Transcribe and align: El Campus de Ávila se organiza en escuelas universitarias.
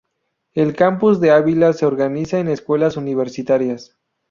El 0.53 0.75
Campus 0.75 1.19
de 1.21 1.29
Ávila 1.29 1.73
se 1.73 1.85
organiza 1.85 2.39
en 2.39 2.47
escuelas 2.47 2.97
universitarias. 2.97 3.99